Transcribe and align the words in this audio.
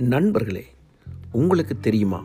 நண்பர்களே 0.00 0.64
உங்களுக்கு 1.32 1.80
தெரியுமா? 1.80 2.24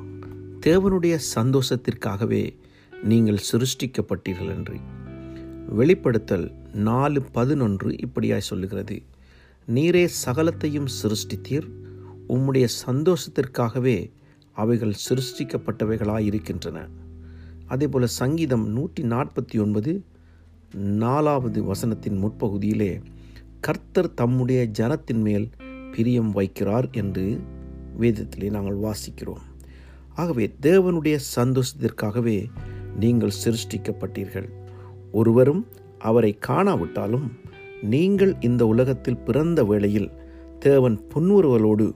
தேவனுடைய 0.59 1.19
சந்தோஷத்திற்காகவே 1.35 2.55
நீங்கள் 3.03 3.39
சிருஷ்டிக்கப்பட்டீர்கள் 3.51 4.49
என்று. 4.49 4.75
வெளிப்படுத்தல் 5.69 6.51
நாலு 6.73 7.21
பதினொன்று 7.21 7.91
இப்படியாய் 7.91 8.37
சொல்லுகிறது. 8.37 9.01
நீரே 9.73 10.09
சகலத்தையும் 10.25 10.87
சிருஷ்டித்தீர். 11.03 11.67
உம்முடைய 12.29 12.67
சந்தோஷத்திற்காகவே 12.87 14.11
அவைகள் 14.51 14.93
சிருஷ்டிக்கப்பட்டவைகளாய் 15.09 16.25
இருக்கின்றன 16.25 16.87
அதேபோல் 17.65 18.05
சங்கீதம் 18.05 18.67
நூற்றி 18.67 19.03
நாற்பத்தி 19.03 19.61
ஒன்பது 19.61 20.03
நாலாவது 20.75 21.63
வசனத்தின் 21.63 22.23
முற்பகுதியிலே 22.23 23.01
கர்த்தர் 23.59 24.13
தம்முடைய 24.13 24.69
ஜனத்தின் 24.79 25.21
மேல் 25.21 25.49
பிரியம் 25.95 26.35
வைக்கிறார் 26.35 26.91
என்று 26.91 27.39
வேதத்திலே 27.99 28.49
நாங்கள் 28.49 28.77
வாசிக்கிறோம். 28.77 29.43
ஆகவே 30.13 30.45
தேவனுடைய 30.61 31.19
சந்தோஷத்திற்காகவே 31.35 32.37
நீங்கள் 32.99 33.39
சிருஷ்டிக்கப்பட்டீர்கள். 33.43 34.49
ஒருவரும் 35.11 35.67
அவரை 35.99 36.37
காணாவிட்டாலும் 36.47 37.27
நீங்கள் 37.81 38.33
இந்த 38.39 38.67
உலகத்தில் 38.67 39.23
பிறந்த 39.27 39.63
வேளையில் 39.63 40.11
தேவன் 40.59 40.97
புன்முறுவலோடு 41.15 41.93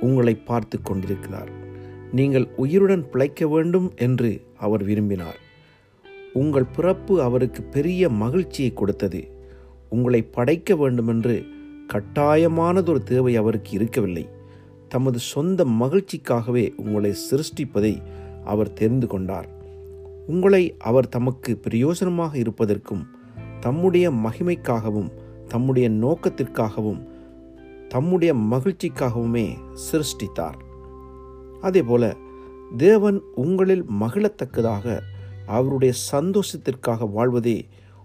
உங்களை 0.00 0.34
பார்த்து 0.34 0.82
கொண்டிருக்கிறார். 0.82 1.50
நீங்கள் 2.12 2.46
உயிருடன் 2.56 3.10
பிழைக்க 3.10 3.46
வேண்டும் 3.46 3.92
என்று 3.96 4.30
அவர் 4.56 4.84
விரும்பினார். 4.84 5.38
உங்கள் 6.32 6.72
பிறப்பு 6.76 7.22
அவருக்கு 7.22 7.62
பெரிய 7.62 8.08
மகிழ்ச்சியை 8.08 8.72
கொடுத்தது. 8.72 9.20
உங்களை 9.88 10.22
படைக்க 10.22 10.76
வேண்டுமென்று 10.76 11.36
கட்டாயமானதொரு 11.92 13.02
தேவை 13.02 13.36
அவருக்கு 13.36 13.72
இருக்கவில்லை. 13.72 14.28
தமது 14.94 15.18
சொந்த 15.32 15.60
மகிழ்ச்சிக்காகவே 15.80 16.64
உங்களை 16.82 17.12
சிருஷ்டிப்பதை 17.26 17.94
அவர் 18.44 18.76
தெரிந்து 18.80 19.06
கொண்டார். 19.06 19.48
உங்களை 20.26 20.64
அவர் 20.88 21.08
தமக்கு 21.08 21.52
பிரயோஜனமாக 21.66 22.32
இருப்பதற்கும் 22.42 23.02
தம்முடைய 23.60 24.06
மகிமைக்காகவும் 24.26 25.10
தம்முடைய 25.48 25.86
நோக்கத்திற்காகவும் 26.04 27.00
தம்முடைய 27.88 28.32
மகிழ்ச்சிக்காகவுமே 28.52 29.46
சிருஷ்டித்தார். 29.86 30.58
அதேபோல 31.60 32.04
தேவன் 32.76 33.18
உங்களில் 33.42 33.84
மகிழத்தக்கதாக 34.00 34.86
அவருடைய 35.56 35.92
சந்தோஷத்திற்காக 36.12 37.08
வாழ்வதே 37.16 37.58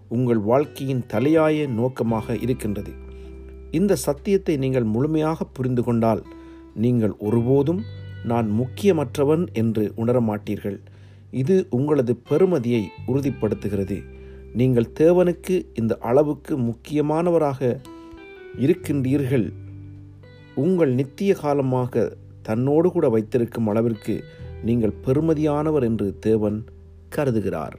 உங்கள் 0.08 0.42
வாழ்க்கையின் 0.50 1.06
தலையாய 1.12 1.66
நோக்கமாக 1.78 2.36
இருக்கின்றது. 2.44 2.92
இந்த 3.78 3.98
சத்தியத்தை 4.06 4.54
நீங்கள் 4.56 4.86
முழுமையாக 4.94 5.44
புரிந்து 5.56 5.82
கொண்டால் 5.82 6.22
நீங்கள் 6.84 7.14
ஒருபோதும் 7.18 7.82
நான் 8.30 8.48
முக்கியமற்றவன் 8.60 9.44
என்று 9.52 9.82
உணரமாட்டீர்கள். 9.96 10.78
இது 11.42 11.56
உங்களது 11.78 12.12
பெருமதியை 12.30 12.82
உறுதிப்படுத்துகிறது. 13.06 13.98
நீங்கள் 14.60 14.92
தேவனுக்கு 15.00 15.56
இந்த 15.74 15.92
அளவுக்கு 16.10 16.54
முக்கியமானவராக 16.68 17.60
இருக்கின்றீர்கள். 18.64 19.46
உங்கள் 20.64 20.92
நித்திய 20.94 21.32
காலமாக 21.34 22.02
தன்னோடு 22.48 22.88
கூட 22.90 23.08
வைத்திருக்கும் 23.08 23.66
அளவிற்கு 23.66 24.14
நீங்கள் 24.68 24.98
பெருமதியானவர் 25.04 25.84
என்று 25.88 26.08
தேவன் 26.20 26.58
கருதுகிறார். 27.16 27.76